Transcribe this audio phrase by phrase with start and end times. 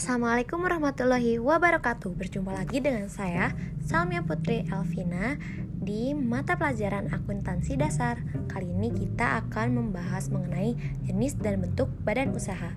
[0.00, 2.16] Assalamualaikum warahmatullahi wabarakatuh.
[2.16, 3.52] Berjumpa lagi dengan saya
[3.84, 5.36] Salmia Putri Elvina
[5.76, 8.16] Di mata pelajaran akuntansi dasar.
[8.48, 10.72] Kali ini kita akan membahas mengenai
[11.04, 12.72] jenis dan bentuk badan usaha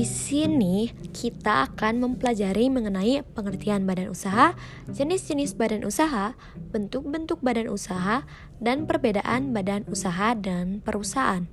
[0.00, 4.56] Di sini kita akan mempelajari mengenai pengertian badan usaha,
[4.88, 6.32] jenis-jenis badan usaha,
[6.72, 8.24] bentuk-bentuk badan usaha,
[8.64, 11.44] dan perbedaan badan usaha dan perusahaan.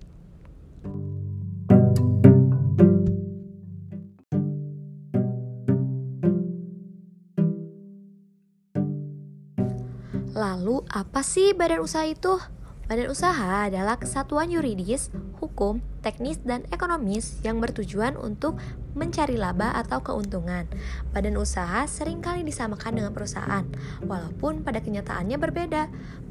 [10.31, 12.39] Lalu, apa sih badan usaha itu?
[12.87, 15.11] Badan usaha adalah kesatuan yuridis,
[15.47, 18.59] hukum, teknis, dan ekonomis yang bertujuan untuk
[18.93, 20.67] mencari laba atau keuntungan.
[21.15, 23.63] Badan usaha sering kali disamakan dengan perusahaan,
[24.03, 25.83] walaupun pada kenyataannya berbeda.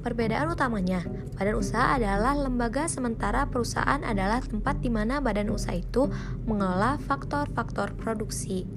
[0.05, 1.03] Perbedaan utamanya,
[1.35, 6.07] badan usaha adalah lembaga sementara perusahaan adalah tempat di mana badan usaha itu
[6.47, 8.76] mengelola faktor-faktor produksi.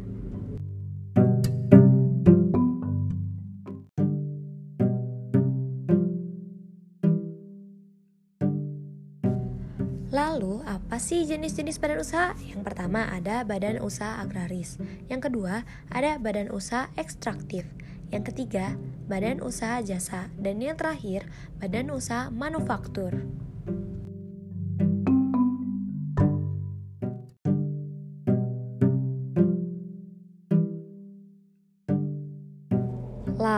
[10.69, 12.37] Apa sih jenis-jenis badan usaha?
[12.45, 14.77] Yang pertama ada badan usaha agraris.
[15.09, 17.65] Yang kedua, ada badan usaha ekstraktif.
[18.13, 18.77] Yang ketiga,
[19.09, 20.29] badan usaha jasa.
[20.37, 21.25] Dan yang terakhir,
[21.57, 23.17] badan usaha manufaktur.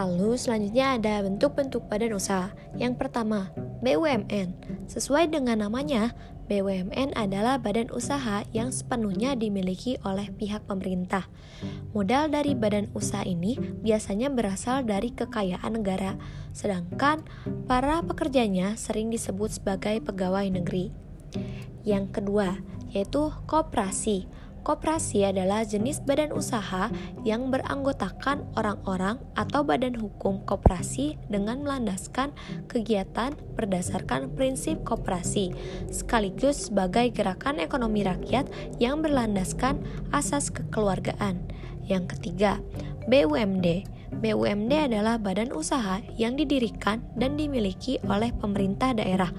[0.01, 2.49] Lalu selanjutnya ada bentuk-bentuk badan usaha.
[2.73, 3.53] Yang pertama,
[3.85, 4.49] BUMN.
[4.89, 6.17] Sesuai dengan namanya,
[6.49, 11.29] BUMN adalah badan usaha yang sepenuhnya dimiliki oleh pihak pemerintah.
[11.93, 16.17] Modal dari badan usaha ini biasanya berasal dari kekayaan negara,
[16.49, 17.21] sedangkan
[17.69, 20.89] para pekerjanya sering disebut sebagai pegawai negeri.
[21.85, 22.57] Yang kedua,
[22.89, 24.25] yaitu koperasi.
[24.61, 26.93] Koperasi adalah jenis badan usaha
[27.25, 32.29] yang beranggotakan orang-orang atau badan hukum koperasi dengan melandaskan
[32.69, 35.49] kegiatan berdasarkan prinsip koperasi,
[35.89, 38.45] sekaligus sebagai gerakan ekonomi rakyat
[38.77, 39.81] yang berlandaskan
[40.13, 41.41] asas kekeluargaan.
[41.89, 42.61] Yang ketiga,
[43.09, 43.89] BUMD.
[44.11, 49.33] BUMD adalah badan usaha yang didirikan dan dimiliki oleh pemerintah daerah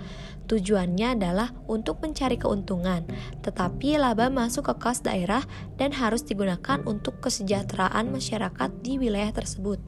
[0.51, 3.07] Tujuannya adalah untuk mencari keuntungan,
[3.41, 5.41] tetapi laba masuk ke kas daerah
[5.79, 9.79] dan harus digunakan untuk kesejahteraan masyarakat di wilayah tersebut.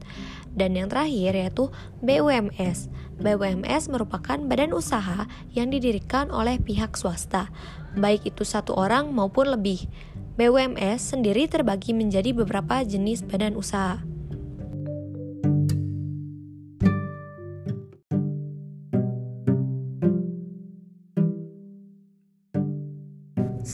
[0.55, 2.87] Dan yang terakhir yaitu BUMS.
[3.19, 7.51] BUMS merupakan badan usaha yang didirikan oleh pihak swasta,
[7.95, 9.87] baik itu satu orang maupun lebih.
[10.35, 14.14] BUMS sendiri terbagi menjadi beberapa jenis badan usaha.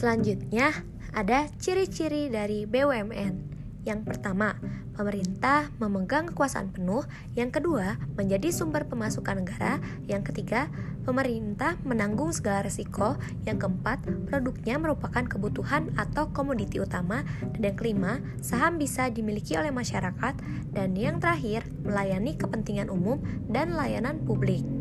[0.02, 0.74] Selanjutnya,
[1.14, 3.54] ada ciri-ciri dari BUMN.
[3.86, 4.58] Yang pertama,
[4.98, 7.06] pemerintah memegang kekuasaan penuh.
[7.38, 9.78] Yang kedua, menjadi sumber pemasukan negara.
[10.10, 10.74] Yang ketiga,
[11.06, 13.14] pemerintah menanggung segala resiko.
[13.46, 17.22] Yang keempat, produknya merupakan kebutuhan atau komoditi utama.
[17.54, 20.34] Dan yang kelima, saham bisa dimiliki oleh masyarakat.
[20.74, 23.22] Dan yang terakhir, melayani kepentingan umum
[23.54, 24.81] dan layanan publik.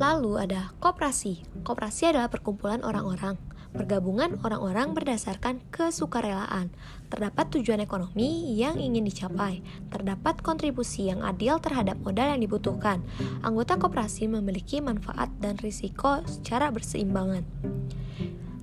[0.00, 1.44] Lalu ada koperasi.
[1.60, 3.36] Koperasi adalah perkumpulan orang-orang,
[3.76, 6.72] pergabungan orang-orang berdasarkan kesukarelaan.
[7.12, 9.60] Terdapat tujuan ekonomi yang ingin dicapai,
[9.92, 13.04] terdapat kontribusi yang adil terhadap modal yang dibutuhkan.
[13.44, 17.44] Anggota koperasi memiliki manfaat dan risiko secara berseimbangan.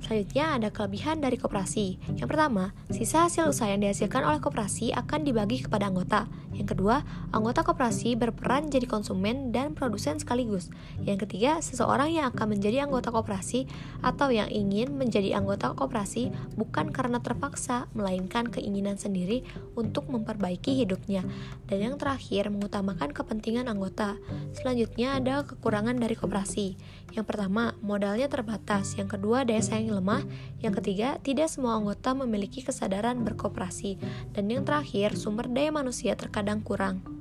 [0.04, 2.00] Selanjutnya ada kelebihan dari koperasi.
[2.16, 6.30] Yang pertama, sisa hasil usaha yang dihasilkan oleh koperasi akan dibagi kepada anggota.
[6.58, 10.74] Yang kedua, anggota koperasi berperan jadi konsumen dan produsen sekaligus.
[11.06, 13.70] Yang ketiga, seseorang yang akan menjadi anggota koperasi
[14.02, 19.46] atau yang ingin menjadi anggota koperasi bukan karena terpaksa, melainkan keinginan sendiri
[19.78, 21.22] untuk memperbaiki hidupnya.
[21.70, 24.18] Dan yang terakhir, mengutamakan kepentingan anggota.
[24.58, 26.80] Selanjutnya ada kekurangan dari koperasi.
[27.14, 28.98] Yang pertama, modalnya terbatas.
[28.98, 30.24] Yang kedua, daya saing lemah.
[30.60, 33.96] Yang ketiga, tidak semua anggota memiliki kesadaran berkooperasi.
[34.36, 37.18] Dan yang terakhir, sumber daya manusia terkadang kurang.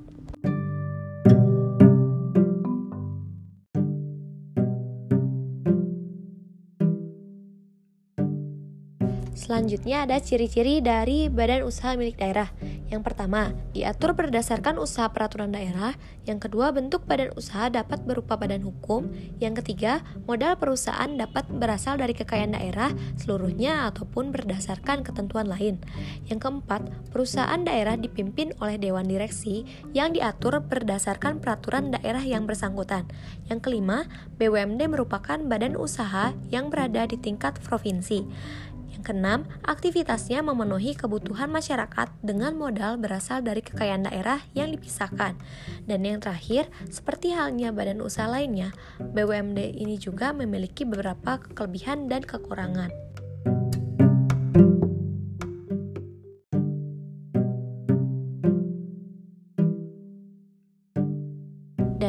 [9.37, 12.51] Selanjutnya ada ciri-ciri dari badan usaha milik daerah.
[12.87, 15.99] Yang pertama, diatur berdasarkan usaha peraturan daerah.
[16.23, 19.11] Yang kedua, bentuk badan usaha dapat berupa badan hukum.
[19.43, 25.83] Yang ketiga, modal perusahaan dapat berasal dari kekayaan daerah seluruhnya ataupun berdasarkan ketentuan lain.
[26.31, 33.03] Yang keempat, perusahaan daerah dipimpin oleh dewan direksi yang diatur berdasarkan peraturan daerah yang bersangkutan.
[33.51, 34.07] Yang kelima,
[34.39, 38.23] BUMD merupakan badan usaha yang berada di tingkat provinsi.
[39.07, 45.31] Keenam, aktivitasnya memenuhi kebutuhan masyarakat dengan modal berasal dari kekayaan daerah yang dipisahkan.
[45.87, 52.27] Dan yang terakhir, seperti halnya badan usaha lainnya, BUMD ini juga memiliki beberapa kelebihan dan
[52.27, 53.06] kekurangan.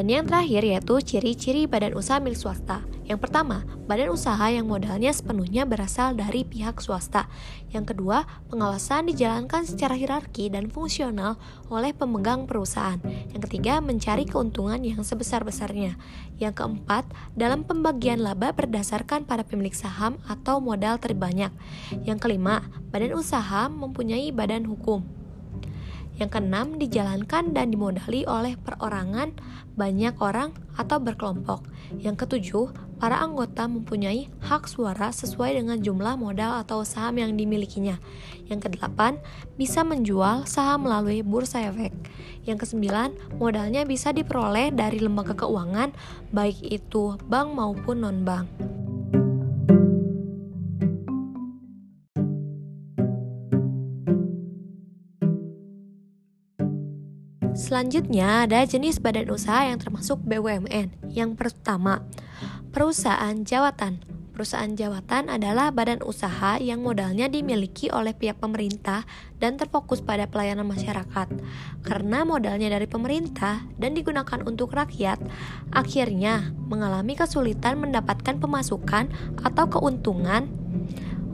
[0.08, 2.80] Yang terakhir yaitu ciri-ciri badan usaha milik swasta.
[3.04, 7.28] Yang pertama, badan usaha yang modalnya sepenuhnya berasal dari pihak swasta.
[7.76, 11.36] Yang kedua, pengawasan dijalankan secara hierarki dan fungsional
[11.68, 12.96] oleh pemegang perusahaan.
[13.36, 16.00] Yang ketiga, mencari keuntungan yang sebesar-besarnya.
[16.40, 17.04] Yang keempat,
[17.36, 21.52] dalam pembagian laba berdasarkan pada pemilik saham atau modal terbanyak.
[22.08, 25.17] Yang kelima, badan usaha mempunyai badan hukum.
[26.18, 29.38] Yang keenam, dijalankan dan dimodali oleh perorangan,
[29.78, 31.62] banyak orang, atau berkelompok.
[31.98, 32.66] Yang ketujuh,
[32.98, 38.02] para anggota mempunyai hak suara sesuai dengan jumlah modal atau saham yang dimilikinya.
[38.50, 39.22] Yang kedelapan,
[39.54, 41.94] bisa menjual saham melalui bursa efek.
[42.42, 45.94] Yang kesembilan, modalnya bisa diperoleh dari lembaga keuangan,
[46.34, 48.67] baik itu bank maupun non-bank.
[57.58, 61.10] Selanjutnya ada jenis badan usaha yang termasuk BUMN.
[61.10, 62.06] Yang pertama,
[62.70, 63.98] perusahaan jawatan.
[64.30, 69.02] Perusahaan jawatan adalah badan usaha yang modalnya dimiliki oleh pihak pemerintah
[69.42, 71.26] dan terfokus pada pelayanan masyarakat.
[71.82, 75.18] Karena modalnya dari pemerintah dan digunakan untuk rakyat,
[75.74, 79.10] akhirnya mengalami kesulitan mendapatkan pemasukan
[79.42, 80.46] atau keuntungan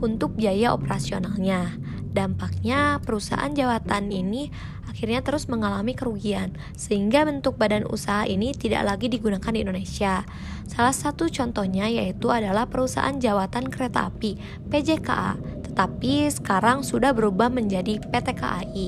[0.01, 1.77] untuk biaya operasionalnya.
[2.15, 4.47] Dampaknya perusahaan jawatan ini
[4.87, 10.23] akhirnya terus mengalami kerugian, sehingga bentuk badan usaha ini tidak lagi digunakan di Indonesia.
[10.63, 14.39] Salah satu contohnya yaitu adalah perusahaan jawatan kereta api
[14.71, 15.35] PJKA,
[15.67, 18.87] tetapi sekarang sudah berubah menjadi PT KAI.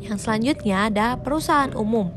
[0.00, 2.08] Yang selanjutnya ada perusahaan umum.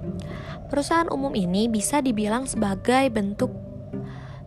[0.71, 3.51] Perusahaan umum ini bisa dibilang sebagai bentuk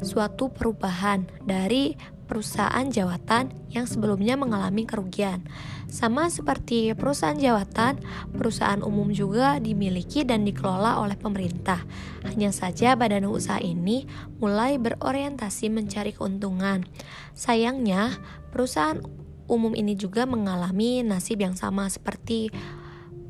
[0.00, 1.92] suatu perubahan dari
[2.28, 5.42] perusahaan jawatan yang sebelumnya mengalami kerugian.
[5.88, 8.04] Sama seperti perusahaan jawatan,
[8.36, 11.80] perusahaan umum juga dimiliki dan dikelola oleh pemerintah.
[12.28, 14.04] Hanya saja badan usaha ini
[14.36, 16.84] mulai berorientasi mencari keuntungan.
[17.32, 18.20] Sayangnya,
[18.52, 19.00] perusahaan
[19.48, 22.52] umum ini juga mengalami nasib yang sama seperti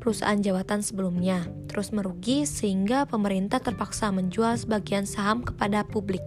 [0.03, 6.23] perusahaan jawatan sebelumnya, terus merugi sehingga pemerintah terpaksa menjual sebagian saham kepada publik.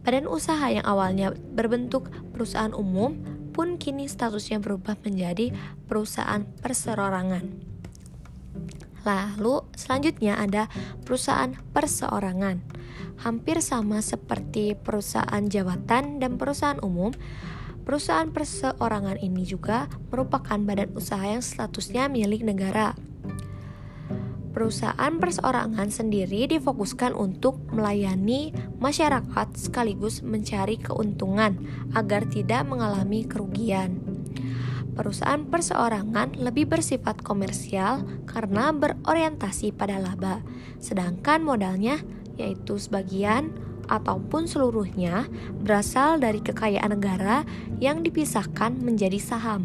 [0.00, 3.20] Badan usaha yang awalnya berbentuk perusahaan umum
[3.52, 5.52] pun kini statusnya berubah menjadi
[5.84, 7.44] perusahaan perseorangan.
[9.04, 10.68] Lalu selanjutnya ada
[11.04, 12.60] perusahaan perseorangan.
[13.20, 17.12] Hampir sama seperti perusahaan jabatan dan perusahaan umum,
[17.84, 22.96] perusahaan perseorangan ini juga merupakan badan usaha yang statusnya milik negara
[24.60, 31.56] Perusahaan perseorangan sendiri difokuskan untuk melayani masyarakat sekaligus mencari keuntungan
[31.96, 34.04] agar tidak mengalami kerugian.
[34.92, 40.44] Perusahaan perseorangan lebih bersifat komersial karena berorientasi pada laba,
[40.76, 41.96] sedangkan modalnya
[42.36, 43.56] yaitu sebagian
[43.88, 45.24] ataupun seluruhnya
[45.56, 47.48] berasal dari kekayaan negara
[47.80, 49.64] yang dipisahkan menjadi saham.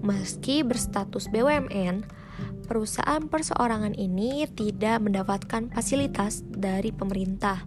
[0.00, 2.19] Meski berstatus BUMN,
[2.70, 7.66] perusahaan perseorangan ini tidak mendapatkan fasilitas dari pemerintah.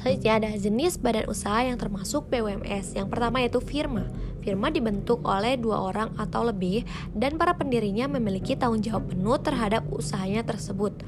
[0.00, 2.96] Selanjutnya ada jenis badan usaha yang termasuk BUMS.
[2.96, 4.08] Yang pertama yaitu firma.
[4.42, 6.82] Firma dibentuk oleh dua orang atau lebih
[7.14, 10.98] dan para pendirinya memiliki tanggung jawab penuh terhadap usahanya tersebut.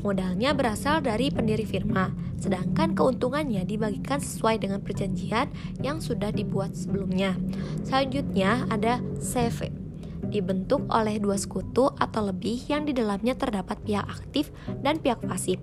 [0.00, 2.08] Modalnya berasal dari pendiri firma,
[2.40, 5.52] sedangkan keuntungannya dibagikan sesuai dengan perjanjian
[5.84, 7.36] yang sudah dibuat sebelumnya.
[7.84, 9.68] Selanjutnya ada CV
[10.30, 15.58] dibentuk oleh dua sekutu atau lebih yang di dalamnya terdapat pihak aktif dan pihak pasif.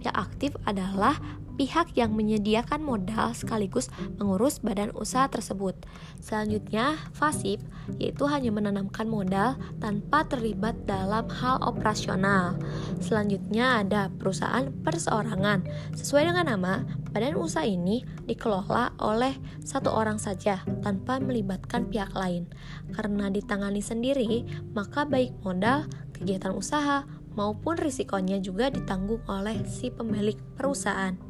[0.00, 1.18] Pihak aktif adalah
[1.56, 3.88] pihak yang menyediakan modal sekaligus
[4.20, 5.74] mengurus badan usaha tersebut.
[6.20, 7.64] Selanjutnya, FASIP
[7.96, 12.60] yaitu hanya menanamkan modal tanpa terlibat dalam hal operasional.
[13.00, 15.64] Selanjutnya ada perusahaan perseorangan.
[15.96, 19.32] Sesuai dengan nama, badan usaha ini dikelola oleh
[19.64, 22.46] satu orang saja tanpa melibatkan pihak lain.
[22.92, 24.44] Karena ditangani sendiri,
[24.76, 31.25] maka baik modal, kegiatan usaha, maupun risikonya juga ditanggung oleh si pemilik perusahaan.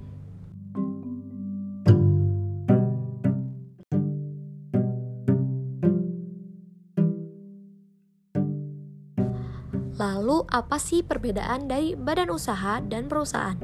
[9.96, 13.56] Lalu, apa sih perbedaan dari badan usaha dan perusahaan?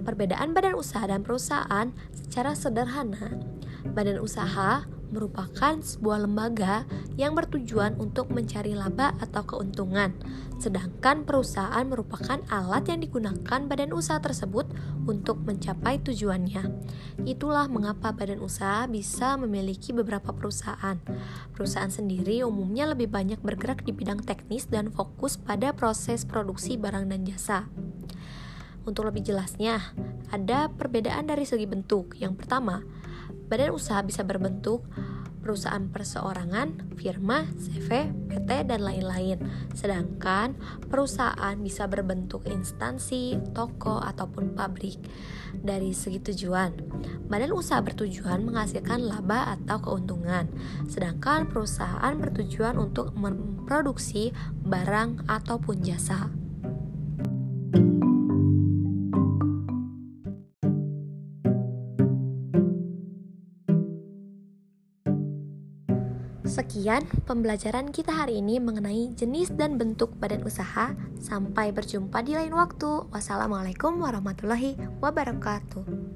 [0.00, 3.36] Perbedaan badan usaha dan perusahaan secara sederhana,
[3.84, 6.86] badan usaha merupakan sebuah lembaga
[7.18, 10.14] yang bertujuan untuk mencari laba atau keuntungan,
[10.56, 14.70] sedangkan perusahaan merupakan alat yang digunakan badan usaha tersebut
[15.04, 16.62] untuk mencapai tujuannya.
[17.26, 20.96] Itulah mengapa badan usaha bisa memiliki beberapa perusahaan.
[21.52, 27.10] Perusahaan sendiri umumnya lebih banyak bergerak di bidang teknis dan fokus pada proses produksi barang
[27.10, 27.66] dan jasa.
[28.88, 29.76] Untuk lebih jelasnya,
[30.32, 32.16] ada perbedaan dari segi bentuk.
[32.16, 32.80] Yang pertama,
[33.50, 34.86] Badan usaha bisa berbentuk
[35.40, 39.40] perusahaan perseorangan, firma, CV, PT, dan lain-lain.
[39.74, 40.54] Sedangkan
[40.86, 45.00] perusahaan bisa berbentuk instansi, toko, ataupun pabrik.
[45.50, 46.78] Dari segi tujuan,
[47.26, 50.46] badan usaha bertujuan menghasilkan laba atau keuntungan,
[50.86, 54.30] sedangkan perusahaan bertujuan untuk memproduksi
[54.62, 56.39] barang ataupun jasa.
[66.50, 70.90] Sekian pembelajaran kita hari ini mengenai jenis dan bentuk badan usaha.
[71.22, 73.06] Sampai berjumpa di lain waktu.
[73.14, 76.09] Wassalamualaikum warahmatullahi wabarakatuh.